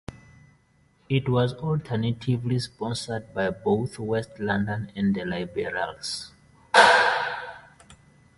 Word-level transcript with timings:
It 1.09 1.29
was 1.29 1.53
alternatively 1.53 2.57
sponsored 2.57 3.35
by 3.35 3.51
both 3.51 3.99
West 3.99 4.39
London 4.39 4.91
and 4.95 5.13
the 5.13 5.23
Liberals. 5.23 6.31